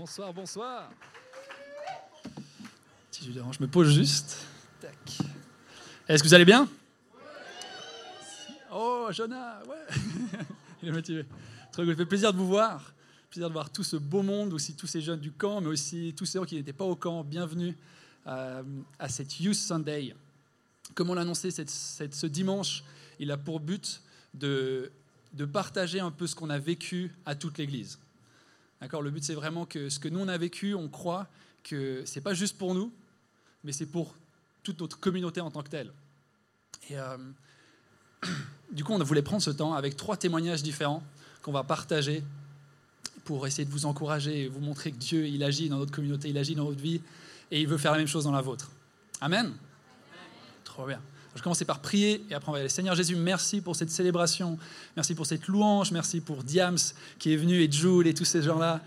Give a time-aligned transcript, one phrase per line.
[0.00, 0.92] Bonsoir, bonsoir.
[3.10, 4.46] Si je dérange, je me pose juste.
[4.80, 4.94] Tac.
[6.06, 6.68] Est-ce que vous allez bien?
[8.72, 9.96] Oh, Jonah, ouais.
[10.84, 11.26] Il est motivé.
[11.72, 12.94] Très Il fait plaisir de vous voir.
[13.28, 16.14] Plaisir de voir tout ce beau monde, aussi tous ces jeunes du camp, mais aussi
[16.16, 17.24] tous ceux qui n'étaient pas au camp.
[17.24, 17.76] Bienvenue
[18.28, 18.62] euh,
[19.00, 20.14] à cette Youth Sunday.
[20.94, 22.84] Comme on l'a annoncé cette, ce dimanche,
[23.18, 24.00] il a pour but
[24.32, 24.92] de,
[25.32, 27.98] de partager un peu ce qu'on a vécu à toute l'Église.
[28.80, 31.26] D'accord Le but, c'est vraiment que ce que nous, on a vécu, on croit
[31.64, 32.92] que ce n'est pas juste pour nous,
[33.64, 34.14] mais c'est pour
[34.62, 35.92] toute notre communauté en tant que telle.
[36.90, 37.16] Et euh,
[38.72, 41.02] du coup, on voulait prendre ce temps avec trois témoignages différents
[41.42, 42.22] qu'on va partager
[43.24, 46.30] pour essayer de vous encourager et vous montrer que Dieu, il agit dans notre communauté,
[46.30, 47.00] il agit dans notre vie
[47.50, 48.70] et il veut faire la même chose dans la vôtre.
[49.20, 49.52] Amen.
[50.64, 51.00] Trop bien.
[51.38, 52.68] Je commencer par prier et après on va aller.
[52.68, 54.58] Seigneur Jésus, merci pour cette célébration,
[54.96, 56.78] merci pour cette louange, merci pour Diams
[57.20, 58.80] qui est venu et Jules et tous ces gens-là.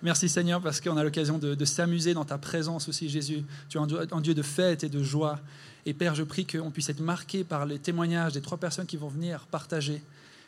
[0.00, 3.44] Merci Seigneur parce qu'on a l'occasion de, s'amuser dans ta présence aussi Jésus.
[3.68, 5.38] Tu es un Dieu, de fête et de joie.
[5.84, 8.96] Et Père, je prie qu'on puisse être marqué par les témoignages des trois personnes qui
[8.96, 10.02] vont venir partager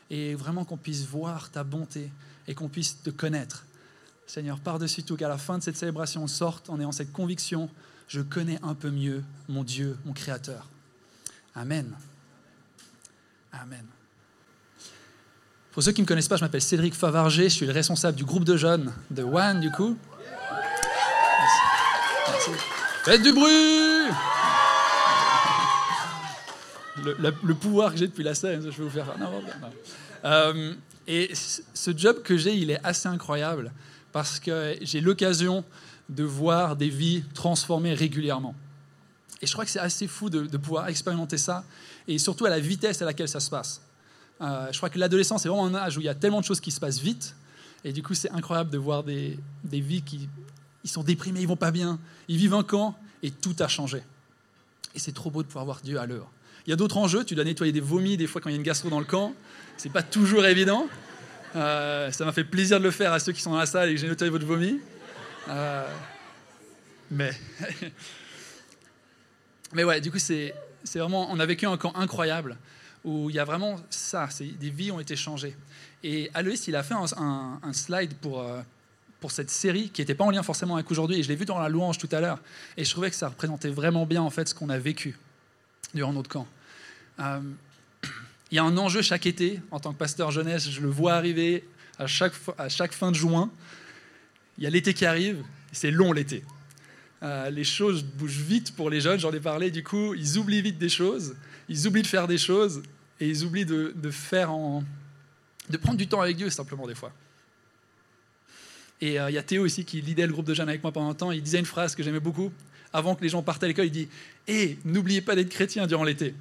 [0.08, 2.10] et vraiment qu'on puisse voir ta bonté
[2.48, 3.66] et qu'on puisse te connaître.
[4.26, 7.68] Seigneur, par-dessus tout, qu'à la fin de cette célébration, on sorte en ayant cette conviction,
[8.08, 10.66] je connais un peu mieux mon Dieu, mon Créateur.
[11.54, 11.92] Amen.
[13.52, 13.84] Amen.
[15.72, 18.16] Pour ceux qui ne me connaissent pas, je m'appelle Cédric Favarger, je suis le responsable
[18.16, 19.96] du groupe de jeunes de One, du coup.
[22.28, 22.50] Merci.
[23.04, 24.10] Faites du bruit
[27.02, 29.06] le, pouvoir que j'ai depuis la scène, je vais vous faire
[30.24, 30.74] euh,
[31.06, 33.72] et ce job que j'ai, il est assez incroyable
[34.12, 35.64] parce que j'ai l'occasion
[36.08, 38.54] de voir des vies transformées régulièrement.
[39.42, 41.64] Et je crois que c'est assez fou de, pouvoir expérimenter ça,
[42.06, 43.80] et surtout à la vitesse à laquelle ça se passe.
[44.40, 46.44] Euh, je crois que l'adolescence est vraiment un âge où il y a tellement de
[46.44, 47.34] choses qui se passent vite,
[47.84, 50.28] et du coup c'est incroyable de voir des, des, vies qui
[50.84, 54.02] ils sont déprimés, ils vont pas bien, ils vivent un camp, et tout a changé.
[54.94, 56.30] Et c'est trop beau de pouvoir voir Dieu à l'heure.
[56.66, 58.56] Il y a d'autres enjeux, tu dois nettoyer des vomis des fois quand il y
[58.56, 59.34] a une gastro dans le camp,
[59.76, 60.86] c'est pas toujours évident.
[61.56, 63.88] Euh, ça m'a fait plaisir de le faire à ceux qui sont dans la salle
[63.88, 64.78] et que j'ai nettoyé votre vomi.
[65.48, 65.86] Euh,
[67.10, 67.32] mais
[69.72, 70.54] Mais ouais, du coup, c'est
[70.94, 72.56] vraiment, on a vécu un camp incroyable
[73.04, 75.56] où il y a vraiment ça, des vies ont été changées.
[76.02, 78.60] Et Aloïs, il a fait un, slide pour, euh,
[79.20, 81.44] pour cette série qui n'était pas en lien forcément avec aujourd'hui, et je l'ai vu
[81.44, 82.38] dans la louange tout à l'heure,
[82.76, 85.18] et je trouvais que ça représentait vraiment bien en fait ce qu'on a vécu
[85.94, 86.46] durant notre camp.
[87.20, 87.40] Euh,
[88.50, 91.14] il y a un enjeu chaque été, en tant que pasteur jeunesse, je le vois
[91.14, 91.66] arriver
[91.98, 93.50] à chaque, à chaque fin de juin.
[94.58, 95.42] Il y a l'été qui arrive,
[95.72, 96.44] c'est long l'été.
[97.22, 100.62] Euh, les choses bougent vite pour les jeunes, j'en ai parlé, du coup, ils oublient
[100.62, 101.36] vite des choses,
[101.68, 102.82] ils oublient de faire des choses,
[103.20, 104.82] et ils oublient de, faire en,
[105.68, 107.12] de prendre du temps avec Dieu simplement des fois.
[109.02, 110.92] Et euh, il y a Théo aussi qui lidait le groupe de jeunes avec moi
[110.92, 112.50] pendant un temps, il disait une phrase que j'aimais beaucoup,
[112.92, 114.08] avant que les gens partent à l'école, il dit
[114.48, 116.34] Hé, eh, n'oubliez pas d'être chrétien durant l'été.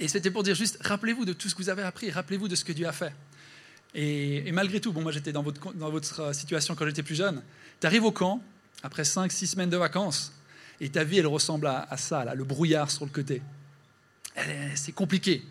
[0.00, 2.54] Et c'était pour dire juste, rappelez-vous de tout ce que vous avez appris, rappelez-vous de
[2.54, 3.12] ce que Dieu a fait.
[3.94, 7.14] Et, malgré tout, bon, moi j'étais dans votre, dans votre euh, situation quand j'étais plus
[7.14, 7.42] jeune,
[7.80, 8.42] tu arrives au camp,
[8.82, 10.32] après 5-6 semaines de vacances,
[10.80, 13.42] et ta vie, elle ressemble à, ça, là, le brouillard sur le côté.
[14.76, 15.42] C'est compliqué.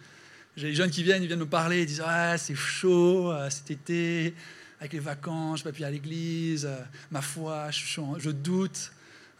[0.56, 3.48] J'ai des jeunes qui viennent, ils viennent me parler, ils disent ah, c'est chaud euh,
[3.50, 4.34] cet été,
[4.80, 6.80] avec les vacances, je ne vais plus à l'église, euh,
[7.12, 8.92] ma foi, je, doute,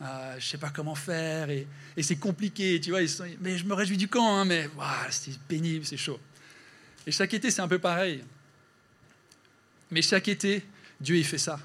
[0.02, 1.66] euh, je ne sais pas comment faire, et,
[2.02, 3.00] c'est compliqué, tu vois.
[3.42, 4.70] Mais je me réjouis du camp, hein, mais
[5.10, 6.20] c'est pénible, c'est chaud.
[7.08, 8.24] Et chaque été, c'est un peu pareil.
[9.90, 10.64] Mais chaque été,
[11.00, 11.60] Dieu, il fait ça.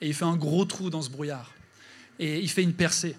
[0.00, 1.50] Et il fait un gros trou dans ce brouillard
[2.20, 3.16] et il fait une percée.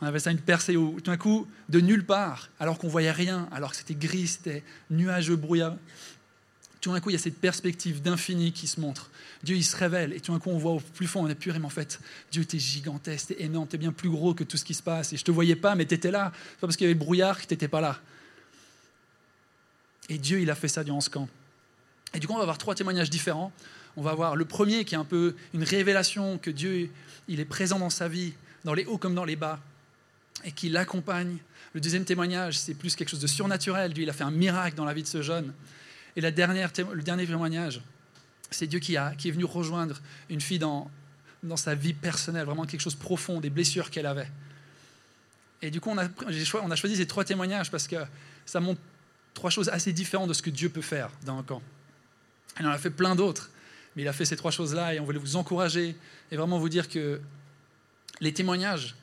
[0.00, 3.10] On appelle ça une percée où tout d'un coup, de nulle part, alors qu'on voyait
[3.10, 5.76] rien, alors que c'était gris, c'était nuageux, brouillard,
[6.80, 9.10] tout d'un coup, il y a cette perspective d'infini qui se montre.
[9.42, 11.34] Dieu, il se révèle, et tout d'un coup, on voit au plus fond, on est
[11.34, 12.00] purement en fait,
[12.30, 15.12] Dieu, t'es gigantesque, t'es énorme, t'es bien plus gros que tout ce qui se passe,
[15.12, 16.32] et je te voyais pas, mais t'étais là.
[16.32, 18.00] C'est pas parce qu'il y avait le brouillard que t'étais pas là.
[20.08, 21.28] Et Dieu, il a fait ça durant ce camp.
[22.18, 23.52] Et du coup, on va avoir trois témoignages différents.
[23.96, 26.90] On va voir le premier qui est un peu une révélation que Dieu
[27.28, 28.32] il est présent dans sa vie,
[28.64, 29.60] dans les hauts comme dans les bas,
[30.42, 31.36] et qui l'accompagne.
[31.74, 33.92] Le deuxième témoignage, c'est plus quelque chose de surnaturel.
[33.92, 35.54] Dieu, il a fait un miracle dans la vie de ce jeune.
[36.16, 37.80] Et la dernière, le dernier témoigngnage,
[38.50, 40.90] c'est Dieu qui, a, qui est venu rejoindre une fille dans,
[41.44, 44.28] dans sa vie personnelle, vraiment quelque chose de profond, des blessures qu'elle avait.
[45.62, 46.08] Et du coup, on a,
[46.64, 47.98] on a choisi ces trois témoignages parce que
[48.44, 48.80] ça montre
[49.34, 51.62] trois choses assez différentes de ce que Dieu peut faire dans un camp.
[52.60, 53.50] Il en a fait plein d'autres,
[53.94, 55.96] mais il a fait ces trois choses-là et on voulait vous encourager
[56.30, 57.20] et vraiment vous dire que
[58.20, 58.96] les témoignages,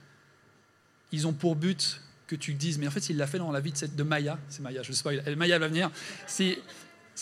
[1.12, 3.60] ils ont pour but que tu dises, mais en fait, s'il l'a fait dans la
[3.60, 5.92] vie de, Maya, c'est Maya, je ne sais pas, Maya va venir,
[6.26, 6.58] s'il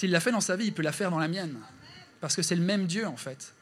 [0.03, 1.55] l'a fait dans sa vie, il peut la faire dans la mienne.
[2.21, 3.53] Parce que c'est le même Dieu, en fait.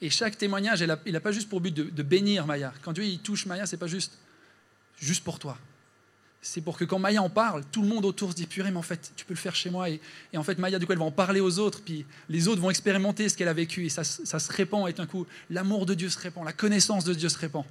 [0.00, 2.72] Et chaque témoignage, il n'a pas juste pour but de, bénir Maya.
[2.82, 4.16] Quand Dieu il touche Maya, c'est pas juste,
[4.98, 5.58] juste pour toi.
[6.40, 8.78] C'est pour que quand Maya en parle, tout le monde autour se dit purée, mais
[8.78, 9.90] en fait, tu peux le faire chez moi.
[9.90, 10.00] Et,
[10.36, 12.70] en fait, Maya, du coup, elle va en parler aux autres, puis les autres vont
[12.70, 15.94] expérimenter ce qu'elle a vécu, et ça, ça se répand, et d'un coup, l'amour de
[15.94, 17.64] Dieu se répand, la connaissance de Dieu se répand.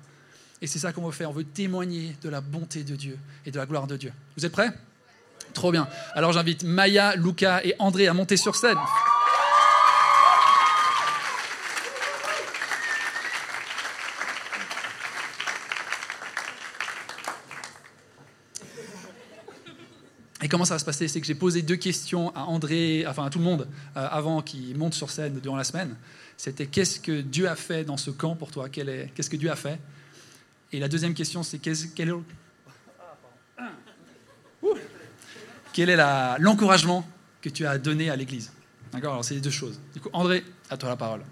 [0.61, 1.29] Et c'est ça qu'on veut faire.
[1.29, 4.11] On veut témoigner de la bonté de Dieu et de la gloire de Dieu.
[4.35, 4.71] Vous êtes prêts?
[5.53, 5.87] Trop bien.
[6.13, 8.77] Alors j'invite Maya, Luca et André à monter sur scène.
[20.47, 21.09] Et comment ça va se passer?
[21.09, 23.67] C'est que j'ai posé deux questions à André, enfin à tout le monde,
[23.97, 25.93] euh, avant qu'il monte sur scène durant la semaine.
[26.37, 28.69] C'était qu'est-ce que Dieu a fait dans ce camp pour toi?
[28.69, 29.77] Qu'est-ce que Dieu a fait?
[30.71, 32.23] Et la deuxième question, c'est quel est,
[35.73, 35.97] quel est
[36.39, 37.05] l'encouragement
[37.41, 38.53] que tu as donné à l'Église?
[38.93, 39.11] D'accord?
[39.11, 39.81] Alors c'est les deux choses.
[39.93, 41.25] Du coup, André, à toi la parole.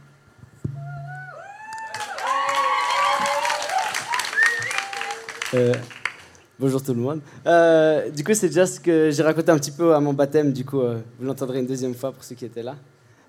[5.53, 5.73] Euh,
[6.57, 7.19] Bonjour tout le monde.
[7.48, 10.54] Euh, du coup, c'est déjà ce que j'ai raconté un petit peu à mon baptême.
[10.54, 12.78] Du coup, euh, vous l'entendrez une deuxième fois pour ceux qui étaient là.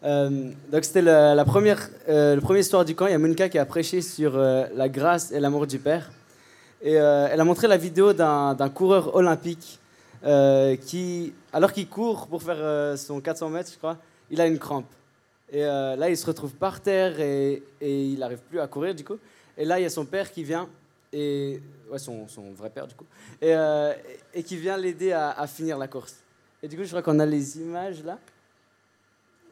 [0.04, 3.08] Euh, donc, c'était la, première, le premier histoire du camp.
[3.08, 6.12] Il y a Monica qui a prêché sur la grâce et l'amour du Père.
[6.80, 9.80] Et elle a montré la vidéo d'un coureur olympique
[10.22, 13.96] qui, alors qu'il court pour faire son 400 mètres, je crois,
[14.30, 14.86] il a une crampe.
[15.50, 19.02] Et là, il se retrouve par terre et, et il n'arrive plus à courir, du
[19.02, 19.16] coup.
[19.58, 20.68] Et là, il y a son père qui vient
[21.12, 21.60] et
[21.90, 23.06] ouais, son, son, vrai père du coup,
[23.40, 23.92] et, euh,
[24.34, 26.16] et qui vient l'aider à, finir la course.
[26.62, 28.18] Et du coup, je crois qu'on a les images là.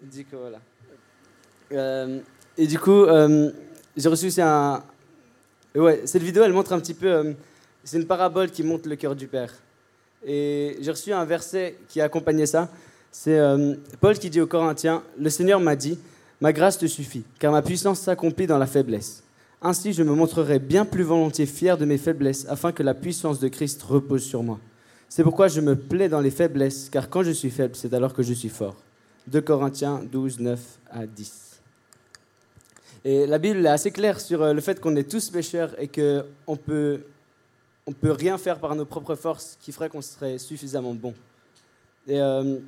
[0.03, 0.61] Du coup, voilà.
[1.73, 2.21] Euh,
[2.57, 3.51] et du coup, euh,
[3.97, 4.83] j'ai reçu c'est un.
[5.75, 7.35] Ouais, cette vidéo, elle montre un petit peu.
[7.83, 9.53] c'est une parabole qui montre le cœur du Père.
[10.25, 12.69] Et j'ai reçu un verset qui accompagnait ça.
[13.11, 13.41] C'est
[14.01, 15.99] Paul qui dit aux Corinthiens Le Seigneur m'a dit,
[16.45, 19.24] Ma grâce te suffit, car ma puissance s'accomplit dans la faiblesse.
[19.67, 23.41] Ainsi, je me montrerai bien plus volontiers fier de mes faiblesses, afin que la puissance
[23.41, 24.61] de Christ repose sur moi.
[25.09, 28.13] C'est pourquoi je me plais dans les faiblesses, car quand je suis faible, c'est alors
[28.13, 28.77] que je suis fort.
[29.29, 31.63] 2 Corinthiens 12, 9 à 10.
[33.07, 35.89] Et la Bible est assez claire sur euh, le fait qu'on est tous pécheurs et
[35.89, 37.01] qu'on peut,
[37.87, 41.15] on peut rien faire par nos propres forces qui ferait qu'on serait suffisamment bon.
[42.07, 42.59] Et, euh,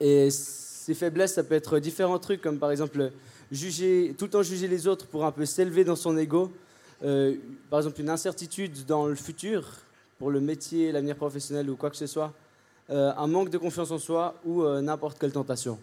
[0.00, 3.12] et ces faiblesses, ça peut être différents trucs, comme par exemple
[3.50, 6.52] juger, tout le temps juger les autres pour un peu s'élever dans son ego.
[7.02, 7.36] Euh,
[7.70, 9.68] par exemple, une incertitude dans le futur,
[10.18, 12.32] pour le métier, l'avenir professionnel ou quoi que ce soit.
[12.88, 15.78] Euh, un manque de confiance en soi ou euh, n'importe quelle tentation.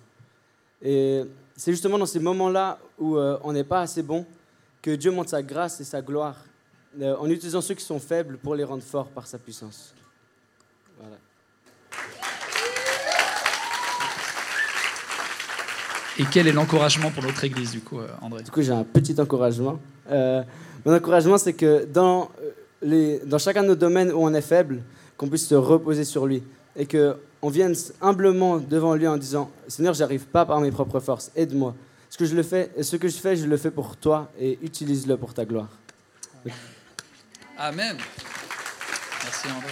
[0.81, 1.23] Et
[1.55, 4.25] c'est justement dans ces moments-là où on n'est pas assez bon
[4.81, 6.35] que Dieu montre sa grâce et sa gloire
[7.01, 9.93] en utilisant ceux qui sont faibles pour les rendre forts par sa puissance.
[10.99, 11.15] Voilà.
[16.19, 18.43] Et quel est l'encouragement pour notre Église, du coup, euh, André?
[18.43, 19.79] Du coup, j'ai un petit encouragement.
[20.11, 20.43] Euh,
[20.85, 22.51] mon encouragement, c'est que dans, euh,
[22.83, 24.83] les, dans chacun de nos domaines où on est faible,
[25.17, 26.43] qu'on puisse se reposer sur lui.
[26.75, 31.31] Et qu'on vienne humblement devant lui en disant Seigneur, j'arrive pas par mes propres forces,
[31.35, 31.75] aide-moi.
[32.09, 34.59] Ce que je le fais, ce que je fais, je le fais pour toi et
[34.61, 35.69] utilise-le pour ta gloire.
[37.57, 37.97] Amen.
[39.23, 39.71] Merci André.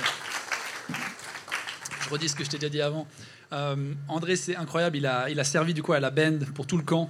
[2.03, 3.07] Je redis ce que je t'ai déjà dit avant.
[3.53, 6.83] Euh, André, c'est incroyable, il a, servi du coup à la band pour tout le
[6.83, 7.09] camp.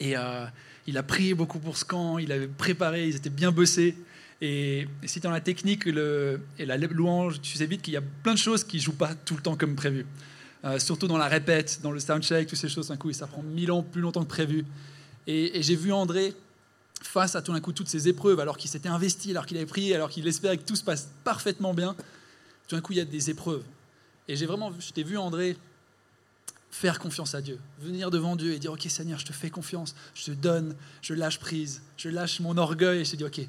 [0.00, 0.46] Et euh,
[0.86, 3.96] il a prié beaucoup pour ce camp, il avait préparé, ils étaient bien bossés.
[4.40, 8.34] Et, si dans la technique et la louange, tu sais vite qu'il y a plein
[8.34, 10.06] de choses qui jouent pas tout le temps comme prévu.
[10.64, 13.42] Euh, surtout dans la répète, dans le soundcheck, toutes ces choses, un coup, ça prend
[13.42, 14.64] mille ans plus longtemps que prévu.
[15.26, 16.34] Et, j'ai vu André
[17.02, 19.66] face à tout d'un coup toutes ces épreuves, alors qu'il s'était investi, alors qu'il avait
[19.66, 21.94] prié, alors qu'il espérait que tout se passe parfaitement bien.
[22.66, 23.62] Tout d'un coup, il y a des épreuves.
[24.28, 25.56] Et j'ai vraiment, je t'ai vu André
[26.70, 29.94] faire confiance à Dieu, venir devant Dieu et dire ok Seigneur, je te fais confiance,
[30.14, 33.40] je te donne, je lâche prise, je lâche mon orgueil et je te dis ok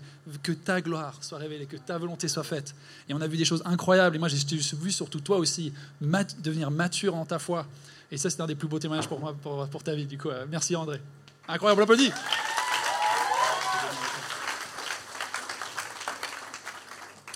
[0.41, 2.73] que ta gloire soit révélée, que ta volonté soit faite.
[3.09, 4.37] Et on a vu des choses incroyables et moi j'ai
[4.77, 7.67] vu surtout toi aussi devenir mature en ta foi.
[8.09, 10.05] Et ça c'est un des plus beaux témoignages pour moi pour, ta vie.
[10.05, 11.01] Du coup, euh, merci André.
[11.47, 12.11] Incroyable, applaudit.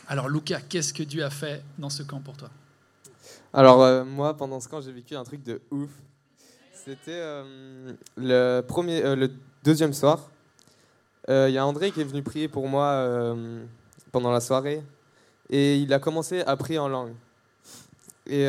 [0.08, 2.50] Alors Lucas, qu'est-ce que Dieu a fait dans ce camp pour toi?
[3.54, 5.92] Alors euh, moi, pendant ce camp, j'ai vécu un truc de ouf.
[6.74, 9.32] C'était euh, le premier, euh, le
[9.64, 10.30] deuxième soir.
[11.30, 13.34] Il y a André qui est venu prier pour moi
[14.12, 14.84] pendant la soirée,
[15.50, 17.14] et il a commencé à prier en langue.
[18.28, 18.46] Et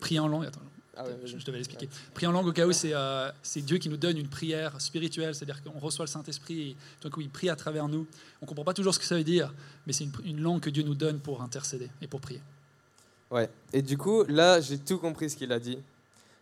[0.00, 0.46] prier en langue.
[0.46, 0.60] Attends.
[0.96, 1.88] Ah je, devais l'expliquer.
[2.12, 5.62] Prier en langue, au cas où, c'est Dieu qui nous donne une prière spirituelle, c'est-à-dire
[5.62, 8.06] qu'on reçoit le Saint-Esprit et tout coup, il prie à travers nous.
[8.40, 9.54] On ne comprend pas toujours ce que ça veut dire,
[9.86, 12.40] mais c'est une, une langue que Dieu nous donne pour intercéder et pour prier.
[13.30, 13.48] Ouais.
[13.72, 15.78] Et du coup, là, j'ai tout compris ce qu'il a dit.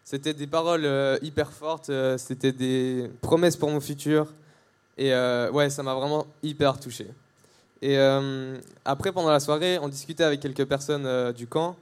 [0.05, 4.27] C'était des paroles euh, hyper fortes, euh, c'était des promesses pour mon futur.
[4.99, 7.07] Et euh, ouais, ça m'a vraiment hyper touché.
[7.81, 7.99] Et
[8.85, 11.75] après, pendant la soirée, on discutait avec quelques personnes du camp.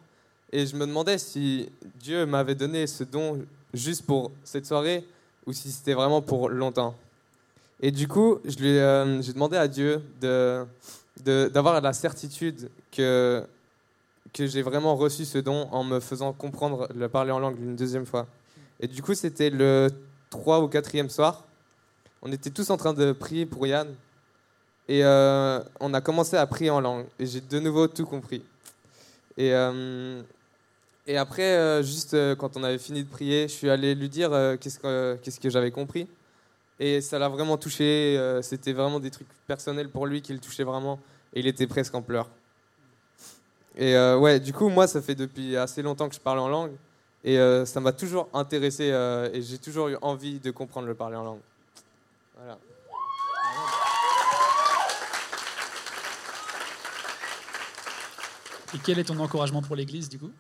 [0.51, 5.05] Et je me demandais si Dieu m'avait donné ce don juste pour cette soirée
[5.45, 6.95] ou si c'était vraiment pour longtemps.
[7.83, 8.79] Et du coup, j'ai
[9.35, 10.65] demandé à Dieu de,
[11.49, 13.45] d'avoir la certitude que,
[14.33, 17.77] que j'ai vraiment reçu ce don en me faisant comprendre le parler en langue une
[17.77, 18.27] deuxième fois.
[18.81, 19.89] Et du coup, c'était le
[20.31, 21.45] 3 ou 4e soir.
[22.23, 23.89] On était tous en train de prier pour Yann.
[24.89, 27.07] Et euh, on a commencé à prier en langue.
[27.19, 28.43] Et j'ai de nouveau tout compris.
[29.37, 30.23] Et, euh,
[31.07, 34.31] et après, euh, juste quand on avait fini de prier, je suis allé lui dire
[34.61, 36.09] qu'est-ce que, qu'est-ce que j'avais compris.
[36.79, 38.19] Et ça l'a vraiment touché.
[38.43, 40.99] C'était vraiment des trucs personnels pour lui qui le touchaient vraiment.
[41.35, 42.29] Et il était presque en pleurs.
[43.77, 46.49] Et euh, ouais, du coup, moi, ça fait depuis assez longtemps que je parle en
[46.49, 46.73] langue.
[47.23, 50.95] Et euh, ça m'a toujours intéressé euh, et j'ai toujours eu envie de comprendre le
[50.95, 51.41] parler en langue.
[52.37, 52.59] Voilà.
[58.75, 60.31] Et quel est ton encouragement pour l'Église, du coup?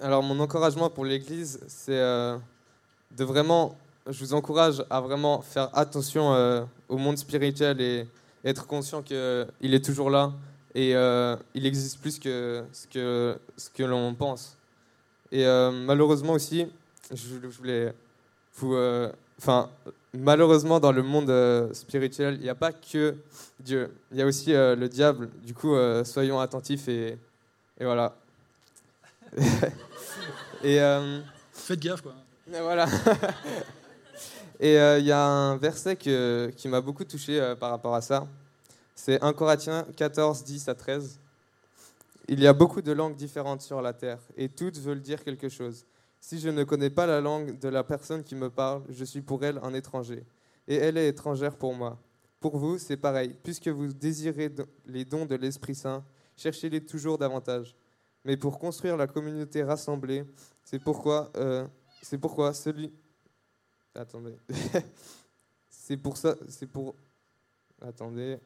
[0.00, 3.76] Alors, mon encouragement pour l'Église, c'est de vraiment.
[4.06, 8.08] Je vous encourage à vraiment faire attention au monde spirituel et
[8.44, 9.14] être conscient qu'il
[9.74, 10.32] est toujours là
[10.74, 14.56] et euh, il existe plus que ce que, ce que l'on pense.
[15.32, 16.66] Et euh, malheureusement aussi,
[17.12, 17.92] je, voulais
[18.56, 18.74] vous.
[18.74, 19.68] Euh, enfin,
[20.14, 23.16] malheureusement, dans le monde spirituel, il n'y a pas que
[23.58, 23.92] Dieu.
[24.12, 25.28] Il y a aussi le diable.
[25.44, 25.74] Du coup,
[26.04, 27.18] soyons attentifs et,
[27.78, 28.14] et voilà.
[30.64, 30.78] et,
[31.52, 32.14] Faites gaffe, quoi.
[32.52, 32.86] Et voilà.
[34.60, 38.26] et il y a un verset que, qui m'a beaucoup touché par rapport à ça.
[39.02, 41.18] C'est 1 Corinthiens 14, 10 à 13.
[42.28, 45.48] Il y a beaucoup de langues différentes sur la terre, et toutes veulent dire quelque
[45.48, 45.86] chose.
[46.20, 49.22] Si je ne connais pas la langue de la personne qui me parle, je suis
[49.22, 50.22] pour elle un étranger,
[50.68, 51.98] et elle est étrangère pour moi.
[52.40, 53.34] Pour vous, c'est pareil.
[53.42, 54.54] Puisque vous désirez
[54.84, 56.04] les dons de l'Esprit Saint,
[56.36, 57.74] cherchez-les toujours davantage.
[58.26, 60.26] Mais pour construire la communauté rassemblée,
[60.62, 61.66] c'est pourquoi, euh,
[62.02, 62.92] c'est pourquoi celui.
[63.94, 64.36] Attendez.
[65.70, 66.94] c'est pour ça, c'est pour.
[67.80, 68.38] Attendez.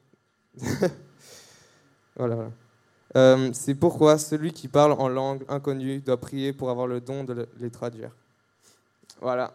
[2.16, 2.50] voilà.
[3.16, 7.24] Euh, c'est pourquoi celui qui parle en langue inconnue doit prier pour avoir le don
[7.24, 8.10] de les traduire.
[9.20, 9.54] Voilà.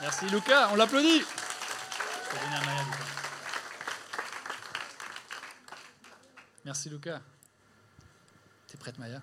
[0.00, 1.22] Merci Lucas, on l'applaudit.
[6.64, 7.20] Merci Lucas.
[8.68, 9.22] T'es prête Maya?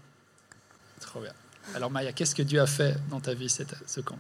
[1.00, 1.34] Trop bien.
[1.75, 4.18] Alors Maya, qu'est-ce que Dieu a fait dans ta vie cette, ce camp?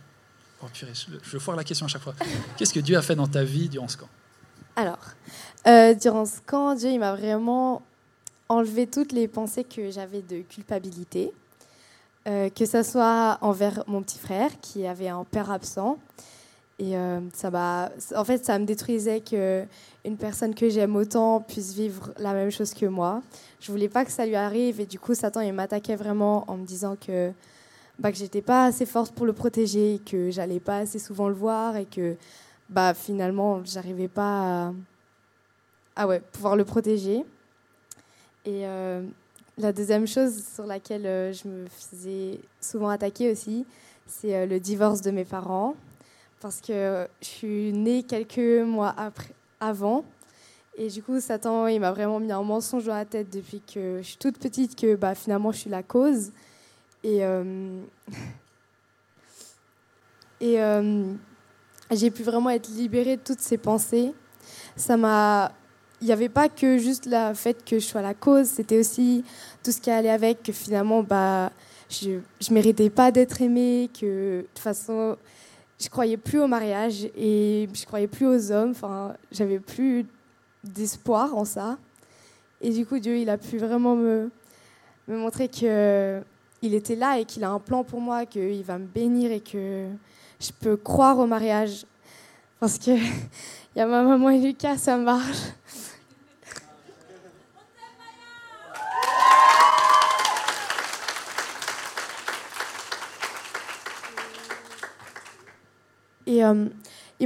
[0.61, 2.15] Oh, purée, je, je foire la question à chaque fois.
[2.57, 4.09] Qu'est-ce que Dieu a fait dans ta vie durant ce camp?
[4.75, 4.99] Alors,
[5.67, 7.81] euh, durant ce camp, Dieu m'a vraiment
[8.49, 11.31] enlevé toutes les pensées que j'avais de culpabilité,
[12.27, 15.97] euh, que ce soit envers mon petit frère qui avait un père absent.
[16.79, 19.63] Et euh, ça m'a, en fait, ça me détruisait que
[20.03, 23.21] une personne que j'aime autant puisse vivre la même chose que moi.
[23.61, 26.57] Je voulais pas que ça lui arrive et du coup, Satan il m'attaquait vraiment en
[26.57, 27.31] me disant que
[27.99, 31.35] bah, que j'étais pas assez forte pour le protéger, que j'allais pas assez souvent le
[31.35, 32.15] voir et que
[32.69, 34.73] bah, finalement, j'arrivais pas à,
[35.95, 37.23] ah ouais, pouvoir le protéger.
[38.45, 39.03] Et euh,
[39.57, 43.65] la deuxième chose sur laquelle euh, je me faisais souvent attaquer aussi,
[44.07, 45.75] c'est euh, le divorce de mes parents.
[46.41, 50.03] Parce que je suis née quelques mois après, avant.
[50.77, 53.99] Et du coup, Satan, il m'a vraiment mis un mensonge dans la tête depuis que
[54.01, 56.31] je suis toute petite, que bah, finalement, je suis la cause.
[57.03, 57.21] Et,
[60.41, 60.57] et
[61.91, 64.13] j'ai pu vraiment être libérée de toutes ces pensées.
[64.75, 65.51] Ça m'a
[66.03, 69.23] il n'y avait pas que juste le fait que je sois la cause, c'était aussi
[69.63, 71.49] tout ce qui allait avec, que finalement, bah,
[71.89, 75.15] je ne méritais pas d'être aimée, que de toute façon,
[75.79, 80.05] je croyais plus au mariage et je croyais plus aux hommes, enfin, j'avais plus
[80.61, 81.77] d'espoir en ça.
[82.59, 84.29] Et du coup, Dieu, il a pu vraiment me,
[85.07, 85.63] me montrer qu'il
[86.73, 89.87] était là et qu'il a un plan pour moi, qu'il va me bénir et que
[90.41, 91.85] je peux croire au mariage.
[92.59, 92.91] Parce que
[93.75, 95.53] il y a ma maman et Lucas, ça marche.
[106.33, 106.65] Et, euh,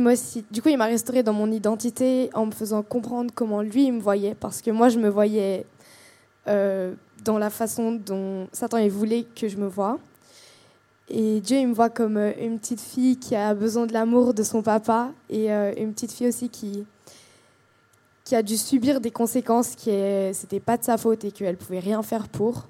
[0.05, 3.85] aussi, du coup, il m'a restauré dans mon identité en me faisant comprendre comment lui
[3.85, 5.65] il me voyait, parce que moi, je me voyais
[6.47, 9.97] euh, dans la façon dont Satan il voulait que je me voie.
[11.09, 14.33] Et Dieu, il me voit comme euh, une petite fille qui a besoin de l'amour
[14.33, 16.85] de son papa et une petite fille aussi qui,
[18.25, 21.79] qui a dû subir des conséquences qui n'étaient pas de sa faute et qu'elle pouvait
[21.79, 22.67] rien faire pour.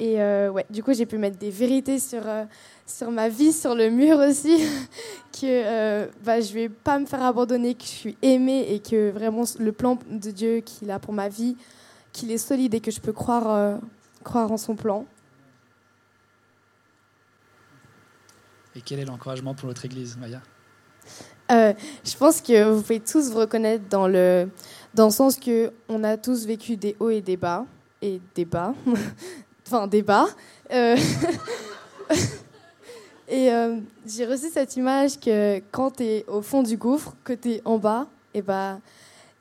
[0.00, 2.44] Et euh, ouais, du coup, j'ai pu mettre des vérités sur, euh,
[2.84, 4.58] sur ma vie, sur le mur aussi,
[5.32, 9.10] que euh, bah, je vais pas me faire abandonner, que je suis aimée et que
[9.10, 11.56] vraiment le plan de Dieu qu'il a pour ma vie,
[12.12, 13.76] qu'il est solide et que je peux croire, euh,
[14.24, 15.06] croire en son plan.
[18.74, 20.40] Et quel est l'encouragement pour notre Église, Maya?
[21.48, 24.48] Je pense que vous pouvez tous vous reconnaître dans le,
[24.94, 27.64] dans le sens que on a tous vécu des hauts et des bas,
[28.02, 28.74] et des bas,
[29.66, 30.26] enfin des bas.
[30.72, 30.96] Euh,
[33.28, 37.32] et euh, j'ai reçu cette image que quand tu es au fond du gouffre, que
[37.32, 38.78] tu es en bas, et bah,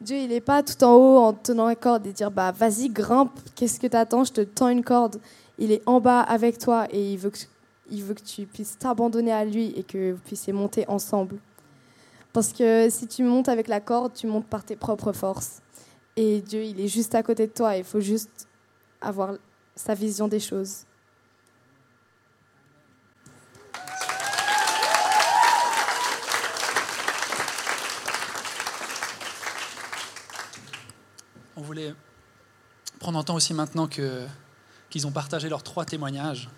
[0.01, 2.51] Dieu il n'est pas tout en haut en te tenant une corde et dire bah
[2.51, 5.19] vas-y grimpe, qu'est-ce que tu attends, je te tends une corde.
[5.59, 7.37] Il est en bas avec toi et il veut que,
[7.91, 11.37] il veut que tu puisses t'abandonner à lui et que vous puissiez monter ensemble.
[12.33, 15.61] Parce que si tu montes avec la corde, tu montes par tes propres forces.
[16.15, 17.77] Et Dieu, il est juste à côté de toi.
[17.77, 18.47] Il faut juste
[18.99, 19.35] avoir
[19.75, 20.85] sa vision des choses.
[31.55, 31.93] On voulait
[32.99, 34.25] prendre en temps aussi maintenant que,
[34.89, 36.49] qu'ils ont partagé leurs trois témoignages,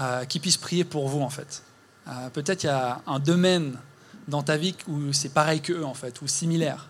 [0.00, 1.62] euh, qu'ils puissent prier pour vous en fait.
[2.08, 3.78] Euh, peut-être il y a un domaine
[4.28, 6.88] dans ta vie où c'est pareil qu'eux en fait, ou similaire.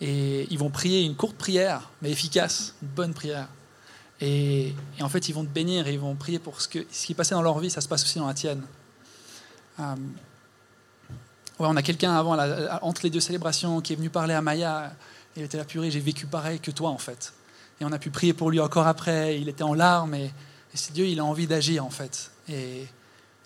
[0.00, 3.48] Et ils vont prier une courte prière, mais efficace, une bonne prière.
[4.20, 7.06] Et, en fait, ils vont te bénir et ils vont prier pour ce, que, ce
[7.06, 8.62] qui passé dans leur vie, ça se passe aussi dans la tienne.
[9.80, 9.94] Euh,
[11.58, 12.38] ouais, on a quelqu'un avant,
[12.82, 14.92] entre les deux célébrations, qui est venu parler à Maya.
[15.36, 17.34] Il était là, purée, j'ai vécu pareil que toi, en fait.
[17.80, 19.38] Et on a pu prier pour lui encore après.
[19.38, 20.14] Il était en larmes.
[20.14, 22.30] Et, et c'est Dieu, il a envie d'agir, en fait.
[22.48, 22.86] Et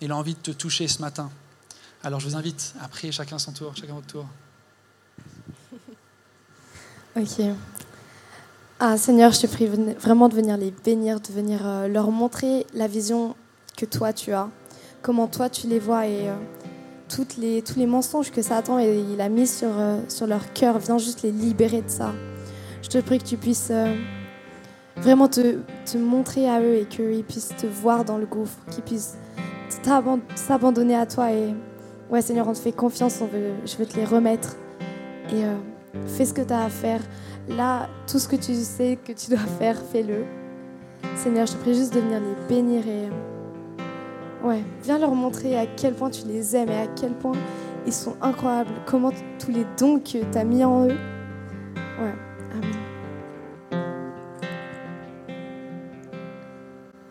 [0.00, 1.30] il a envie de te toucher ce matin.
[2.02, 4.26] Alors je vous invite à prier chacun son tour, chacun votre tour.
[7.16, 7.40] Ok.
[8.82, 12.66] Ah Seigneur, je te prie vraiment de venir les bénir, de venir euh, leur montrer
[12.72, 13.34] la vision
[13.76, 14.48] que toi tu as,
[15.02, 19.20] comment toi tu les vois et euh, les, tous les mensonges que Satan et il
[19.20, 22.14] a mis sur, euh, sur leur cœur, viens juste les libérer de ça.
[22.80, 23.70] Je te prie que tu puisses
[24.96, 28.84] vraiment te, te montrer à eux et qu'ils puissent te voir dans le gouffre, qu'ils
[28.84, 29.18] puissent
[30.34, 31.54] s'abandonner à toi et
[32.08, 34.56] ouais Seigneur, on te fait confiance, on veut, je veux te les remettre
[35.34, 35.44] et
[36.06, 37.02] fais ce que tu as à faire.
[37.48, 40.24] Là, tout ce que tu sais que tu dois faire, fais-le.
[41.16, 43.08] Seigneur, je te prie juste de venir les bénir et
[44.46, 47.36] ouais, viens leur montrer à quel point tu les aimes et à quel point
[47.86, 50.96] ils sont incroyables, comment tous les dons que tu as mis en eux.
[52.00, 52.14] Ouais,
[52.52, 53.80] amen.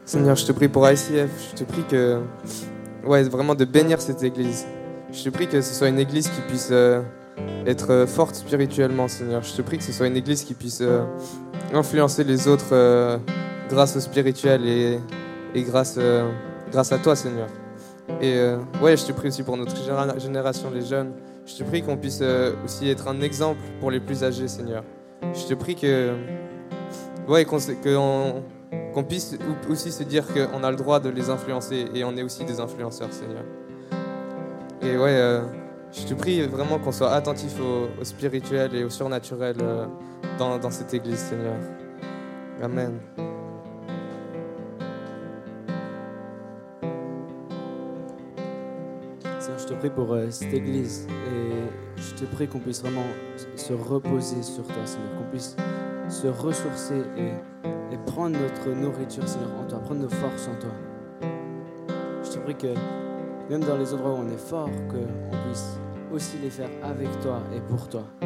[0.06, 2.22] Seigneur, je te prie pour ICF, je te prie que,
[3.06, 4.66] ouais, vraiment de bénir cette église.
[5.12, 7.02] Je te prie que ce soit une église qui puisse euh,
[7.66, 9.44] être euh, forte spirituellement, Seigneur.
[9.44, 11.04] Je te prie que ce soit une église qui puisse euh,
[11.74, 13.18] influencer les autres euh,
[13.70, 15.00] grâce au spirituel et,
[15.54, 16.00] et grâce,
[16.72, 17.48] grâce à toi, Seigneur.
[18.22, 18.42] Et
[18.82, 21.12] ouais, je te prie aussi pour notre généra- génération, les jeunes.
[21.46, 22.24] Je te prie qu'on puisse
[22.66, 24.84] aussi être un exemple pour les plus âgés, Seigneur.
[25.34, 26.14] Je te prie que,
[27.28, 27.60] ouais, qu'on
[28.94, 29.38] qu'on puisse
[29.70, 32.60] aussi se dire qu'on a le droit de les influencer et on est aussi des
[32.60, 33.44] influenceurs, Seigneur.
[34.82, 35.42] Et ouais,
[35.92, 39.86] je te prie vraiment qu'on soit attentif au, spirituel et au surnaturel euh,
[40.38, 41.56] dans, cette église, Seigneur.
[42.62, 43.00] Amen.
[49.40, 53.06] Seigneur, je te prie pour euh, cette église et je te prie qu'on puisse vraiment
[53.56, 55.56] se reposer sur toi, Seigneur, qu'on puisse
[56.10, 60.72] se ressourcer et prendre notre nourriture, Seigneur, en toi, prendre nos forces en toi.
[62.24, 62.74] Je te prie que
[63.50, 65.80] même dans les endroits où on est fort, qu'on puisse
[66.12, 68.04] aussi les faire avec toi et pour toi.
[68.22, 68.26] Et,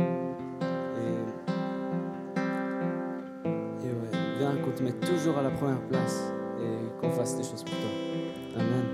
[3.85, 7.43] et ouais, viens qu'on te mette toujours à la première place et qu'on fasse des
[7.43, 7.89] choses pour toi.
[8.55, 8.67] Amen.
[8.69, 8.92] Amen.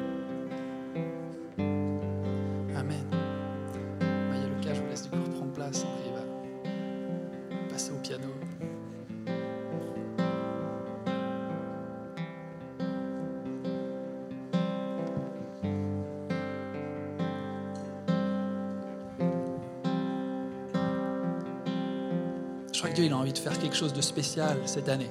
[22.80, 25.10] Je crois que Dieu il a envie de faire quelque chose de spécial cette année.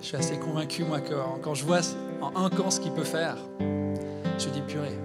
[0.00, 1.80] Je suis assez convaincu, moi, que quand je vois
[2.22, 4.98] en un camp ce qu'il peut faire, je dis purée.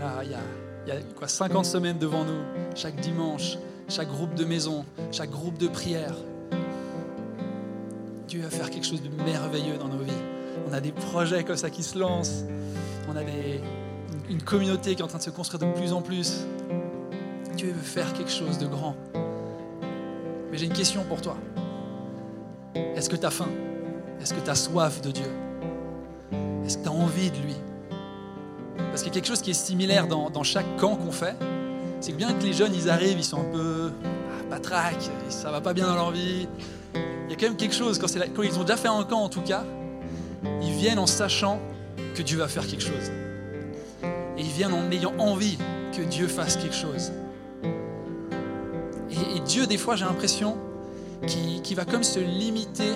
[0.00, 2.40] Là, il y a, quoi, 50 semaines devant nous,
[2.74, 3.58] chaque dimanche,
[3.88, 6.16] chaque groupe de maison, chaque groupe de prière.
[8.26, 10.10] Dieu va faire quelque chose de merveilleux dans nos vies.
[10.68, 12.42] On a des projets comme ça qui se lancent.
[13.08, 13.22] On a
[14.28, 16.44] une communauté qui est en train de se construire de plus en plus.
[17.54, 18.96] Dieu veut faire quelque chose de grand.
[20.50, 21.36] Mais j'ai une question pour toi.
[22.74, 23.48] Est-ce que tu as faim?
[24.20, 25.30] Est-ce que tu as soif de Dieu?
[26.64, 27.54] Est-ce que tu as envie de lui?
[28.90, 31.36] Parce qu'il y a quelque chose qui est similaire dans, chaque camp qu'on fait.
[32.00, 35.50] C'est que bien que les jeunes, ils arrivent, ils sont un peu ah, patraques, ça
[35.50, 36.48] va pas bien dans leur vie.
[36.94, 39.28] Il y a quand même quelque chose, quand ils ont déjà fait un camp en
[39.28, 39.64] tout cas,
[40.62, 41.60] ils viennent en sachant
[42.14, 43.10] que Dieu va faire quelque chose.
[44.36, 45.58] Et ils viennent en ayant envie
[45.96, 47.12] que Dieu fasse quelque chose.
[49.36, 50.56] Et, Dieu, des fois, j'ai l'impression
[51.26, 52.92] qu'il qui va comme se limiter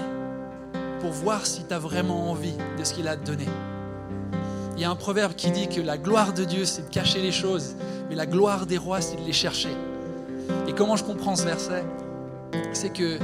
[1.01, 3.49] pour voir si tu as vraiment envie de ce qu'il a donner.
[4.77, 7.21] Il y a un proverbe qui dit que la gloire de Dieu, c'est de cacher
[7.21, 7.75] les choses,
[8.09, 9.71] mais la gloire des rois, c'est de les chercher.
[10.67, 11.85] Et comment je comprends ce verset?
[12.73, 13.19] C'est que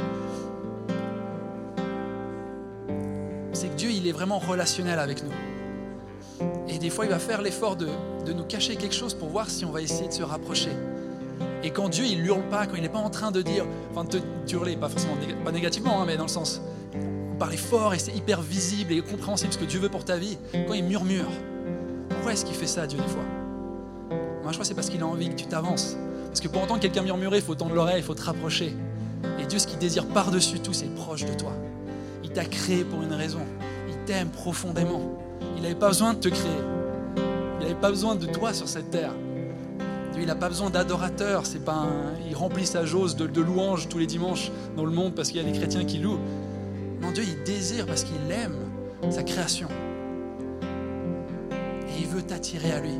[3.53, 5.33] c'est que Dieu, il est vraiment relationnel avec nous.
[6.69, 7.89] Et des fois, il va faire l'effort de,
[8.25, 10.71] de nous cacher quelque chose pour voir si on va essayer de se rapprocher.
[11.63, 14.05] Et quand Dieu, il hurle pas, quand il n'est pas en train de dire, enfin
[14.05, 16.63] de te hurler, pas forcément pas négativement, hein, mais dans le sens,
[17.39, 20.39] parler fort et c'est hyper visible et compréhensible ce que Dieu veut pour ta vie,
[20.67, 21.31] quand il murmure,
[22.09, 23.23] pourquoi est-ce qu'il fait ça, Dieu, des fois?
[24.43, 25.97] Moi, je crois que c'est parce qu'il a envie que tu t'avances.
[26.29, 28.75] Parce que pour entendre quelqu'un murmurer, il faut tendre l'oreille, il faut te rapprocher.
[29.41, 31.53] Et Dieu, ce qu'il désire par-dessus tout, c'est proche de toi.
[32.25, 33.41] Il t'a créé pour une raison.
[33.89, 35.19] Il t'aime profondément.
[35.57, 36.61] Il n'avait pas besoin de te créer.
[37.59, 39.13] Il n'avait pas besoin de toi sur cette terre.
[40.21, 41.47] Il n'a pas besoin d'adorateurs.
[41.47, 41.87] C'est pas
[42.29, 45.41] Il remplit sa jauge de, de louanges tous les dimanches dans le monde parce qu'il
[45.41, 46.21] y a des chrétiens qui louent.
[47.01, 48.57] Non, Dieu, il désire parce qu'il aime
[49.11, 49.69] sa création.
[51.89, 52.99] Et il veut t'attirer à lui.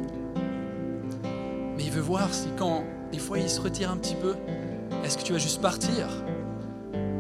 [1.77, 4.35] Mais il veut voir si quand des fois il se retire un petit peu,
[5.05, 6.09] est-ce que tu vas juste partir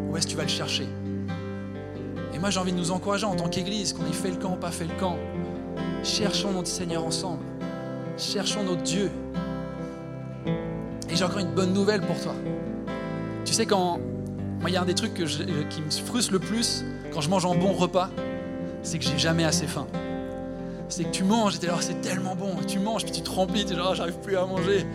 [0.09, 0.89] ou est-ce que tu vas le chercher?
[2.35, 4.55] Et moi j'ai envie de nous encourager en tant qu'Église, qu'on ait fait le camp
[4.55, 5.17] ou pas fait le camp.
[6.03, 7.43] Cherchons notre Seigneur ensemble.
[8.17, 9.11] Cherchons notre Dieu.
[11.11, 12.35] Et j'ai encore une bonne nouvelle pour toi.
[13.45, 13.99] Tu sais quand
[14.61, 17.31] moi il y a un des trucs euh, qui me frustre le plus quand je
[17.31, 18.11] mange un bon repas,
[18.83, 19.87] c'est que j'ai jamais assez faim.
[20.89, 22.57] C'est que tu manges et t'es là, Oh, c'est tellement bon.
[22.67, 24.87] Tu manges puis tu te remplis, tu es là, Oh, j'arrive plus à manger.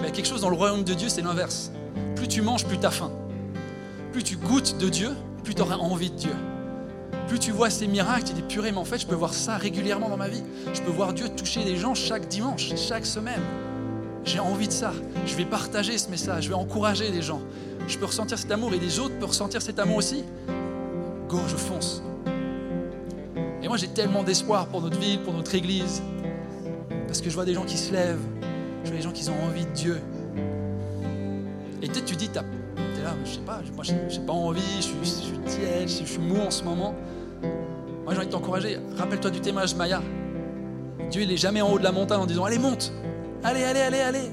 [0.00, 1.70] Mais quelque chose dans le royaume de Dieu, c'est l'inverse.
[2.16, 3.10] Plus tu manges, plus tu as faim.
[4.12, 5.10] Plus tu goûtes de Dieu,
[5.42, 6.34] plus tu auras envie de Dieu.
[7.28, 9.56] Plus tu vois ces miracles, tu dis purée, mais en fait, je peux voir ça
[9.56, 10.42] régulièrement dans ma vie.
[10.74, 13.40] Je peux voir Dieu toucher des gens chaque dimanche, chaque semaine.
[14.24, 14.92] J'ai envie de ça.
[15.26, 17.40] Je vais partager ce message, je vais encourager les gens.
[17.86, 20.24] Je peux ressentir cet amour et les autres peuvent ressentir cet amour aussi.
[21.28, 22.02] Go, je fonce.
[23.62, 26.02] Et moi, j'ai tellement d'espoir pour notre ville, pour notre église.
[27.06, 28.24] Parce que je vois des gens qui se lèvent.
[28.84, 30.00] Je vois des gens qui ont envie de Dieu.
[31.82, 34.96] Et peut-être tu dis, t'es là, je sais pas, moi j'ai pas envie, je suis,
[35.04, 36.94] je tiède, je suis mou en ce moment.
[38.04, 38.78] Moi j'ai envie de t'encourager.
[38.96, 40.02] Rappelle-toi du témoignage Maya.
[41.10, 42.92] Dieu, il est jamais en haut de la montagne en disant, allez, monte,
[43.44, 44.30] allez, allez, allez, allez,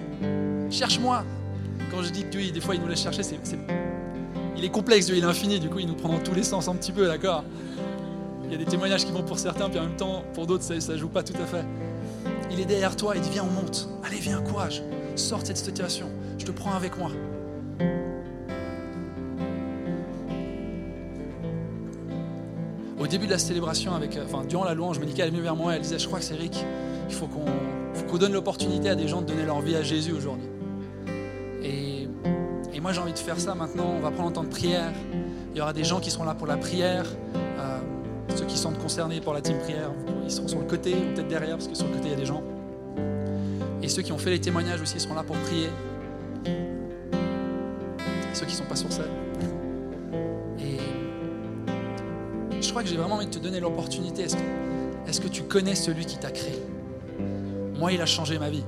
[0.69, 1.23] cherche-moi.
[1.91, 3.37] Quand je dis que Dieu, des fois, il nous laisse chercher, c'est,
[4.57, 6.43] il est complexe, Dieu, il est infini, du coup, il nous prend dans tous les
[6.43, 7.43] sens un petit peu, d'accord?
[8.45, 10.63] Il y a des témoignages qui vont pour certains, puis en même temps, pour d'autres,
[10.63, 11.65] ça, ça joue pas tout à fait.
[12.51, 13.87] Il est derrière toi, il dit Viens, on monte.
[14.03, 14.83] Allez, viens, courage.
[15.15, 16.07] Sors de cette situation.
[16.37, 17.11] Je te prends avec moi.
[22.99, 25.41] Au début de la célébration, avec, euh, enfin, durant la louange, Monica elle est venue
[25.41, 26.65] vers moi, elle disait Je crois que c'est Rick,
[27.11, 30.47] il faut qu'on donne l'opportunité à des gens de donner leur vie à Jésus aujourd'hui.
[31.63, 32.07] Et,
[32.79, 33.93] moi, j'ai envie de faire ça maintenant.
[33.95, 34.91] On va prendre un temps de prière.
[35.51, 37.05] Il y aura des gens qui seront là pour la prière.
[37.35, 37.77] Euh,
[38.35, 39.91] ceux qui sont concernés pour la team prière,
[40.23, 42.15] ils seront sur le côté ou peut-être derrière, parce que sur le côté, il y
[42.15, 42.41] a des gens.
[43.83, 45.69] Et ceux qui ont fait les témoignages aussi seront là pour prier.
[48.33, 49.05] Ceux qui ne sont pas sur scène.
[50.59, 50.77] Et
[52.61, 54.23] je crois que j'ai vraiment envie de te donner l'opportunité.
[54.23, 56.59] Est-ce que, que tu connais celui qui t'a créé?
[57.81, 58.63] Moi, il a changé ma vie.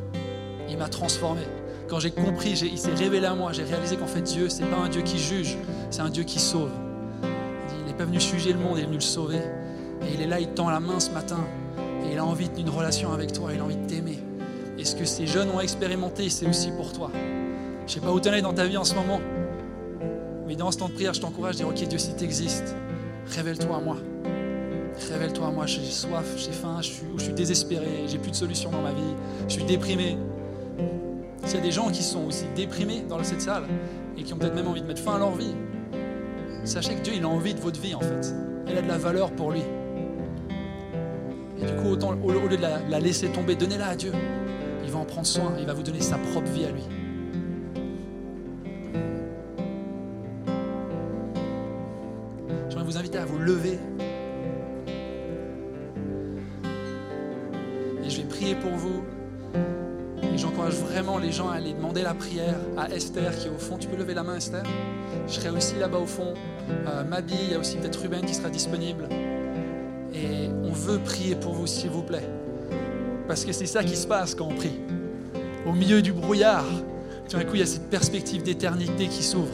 [0.68, 1.42] Il m'a transformé.
[1.88, 4.78] Quand j'ai compris, il s'est révélé à moi, j'ai réalisé qu'en fait Dieu, c'est pas
[4.78, 5.56] un Dieu qui juge,
[5.92, 6.72] c'est un Dieu qui sauve.
[7.22, 9.38] Il n'est pas venu juger le monde, il est venu le sauver.
[10.02, 11.38] Et il est là, il te tend la main ce matin.
[12.04, 14.18] Et il a envie d'une relation avec toi, il a envie de t'aimer.
[14.80, 17.12] Et ce que ces jeunes ont expérimenté, c'est aussi pour toi.
[17.86, 19.22] Je sais pas où tu en es dans ta vie en ce moment.
[20.48, 22.74] Mais dans ce temps de prière, je t'encourage à dire, ok Dieu, si tu existes,
[23.28, 23.98] révèle-toi à moi.
[25.12, 26.92] Révèle-toi à moi, j'ai soif, j'ai faim, je
[27.24, 29.14] suis, désespéré, j'ai plus de solution dans ma vie,
[29.48, 30.18] je suis déprimé.
[31.46, 33.64] S'il y a des gens qui sont aussi déprimés dans cette salle
[34.18, 35.56] et qui ont peut-être même envie de mettre fin à leur vie,
[36.64, 38.34] sachez que Dieu, il a envie de votre vie en fait.
[38.68, 39.62] Elle a de la valeur pour lui.
[41.62, 44.12] Et du coup, autant, au, au lieu de la, la laisser tomber, donnez-la à Dieu.
[44.84, 46.84] Il va en prendre soin, il va vous donner sa propre vie à lui.
[52.70, 53.80] J'aimerais vous inviter à vous lever.
[61.34, 63.78] Gens à demander la prière à Esther qui est au fond.
[63.78, 64.64] Tu peux lever la main, Esther
[65.28, 66.34] Je serai aussi là-bas au fond.
[66.70, 69.10] Euh, Mabi, il y a aussi peut-être Ruben qui sera disponible.
[70.14, 72.30] Et on veut prier pour vous, s'il vous plaît.
[73.28, 74.80] Parce que c'est ça qui se passe quand on prie.
[75.66, 76.66] Au milieu du brouillard,
[77.28, 79.54] tout d'un coup, il y a cette perspective d'éternité qui s'ouvre.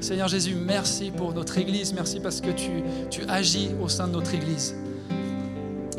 [0.00, 1.92] Seigneur Jésus, merci pour notre Église.
[1.92, 4.74] Merci parce que tu, tu agis au sein de notre Église.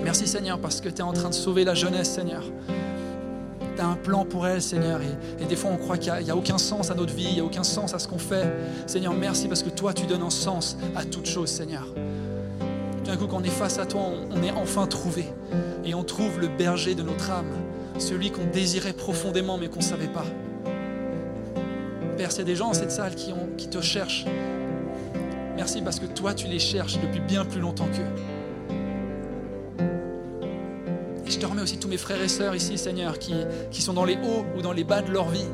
[0.03, 2.43] Merci Seigneur parce que tu es en train de sauver la jeunesse, Seigneur.
[3.81, 4.99] Un plan pour elle, Seigneur.
[5.39, 7.39] Et, des fois, on croit qu'il n'y a, aucun sens à notre vie, il n'y
[7.39, 8.53] a aucun sens à ce qu'on fait.
[8.85, 11.87] Seigneur, merci parce que toi, tu donnes un sens à toute chose, Seigneur.
[13.03, 15.25] Tout d'un coup, quand on est face à toi, on, est enfin trouvé.
[15.83, 17.51] Et on trouve le berger de notre âme,
[17.97, 20.25] celui qu'on désirait profondément mais qu'on ne savait pas.
[22.17, 24.25] Père, c'est des gens dans cette salle qui, qui te cherchent.
[25.55, 28.40] Merci parce que toi, tu les cherches depuis bien plus longtemps qu'eux.
[31.61, 33.35] Aussi tous mes frères et sœurs ici, Seigneur, qui,
[33.69, 35.45] qui sont dans les hauts ou dans les bas de leur vie.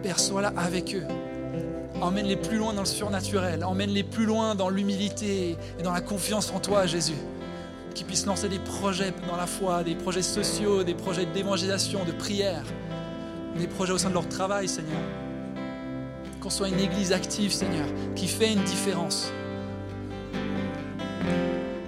[0.00, 1.02] Père, sois là avec eux.
[2.00, 3.64] Emmène-les plus loin dans le surnaturel.
[3.64, 7.16] Emmène-les plus loin dans l'humilité et dans la confiance en toi, Jésus.
[7.94, 12.12] Qu'ils puissent lancer des projets dans la foi, des projets sociaux, des projets d'évangélisation, de
[12.12, 12.62] prière,
[13.58, 15.00] des projets au sein de leur travail, Seigneur.
[16.40, 19.32] Qu'on soit une église active, Seigneur, qui fait une différence.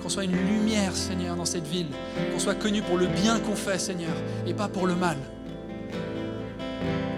[0.04, 1.86] Qu'on soit une lumière, Seigneur, dans cette ville.
[2.30, 4.12] Qu'on soit connu pour le bien qu'on fait, Seigneur,
[4.46, 5.16] et pas pour le mal.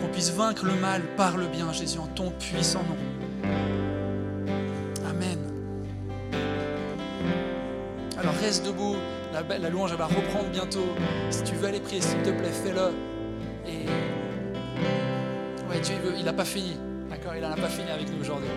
[0.01, 3.51] Qu'on puisse vaincre le mal par le bien, Jésus, en ton puissant nom.
[5.11, 5.37] Amen.
[8.16, 8.94] Alors reste debout.
[9.33, 10.87] La, louange va reprendre bientôt.
[11.31, 12.92] Si tu veux aller prier, s'il te plaît, fais-le.
[13.68, 13.87] Et
[15.68, 16.77] ouais, Dieu, il n'a pas fini.
[17.11, 18.49] D'accord Il n'en a pas fini avec nous aujourd'hui.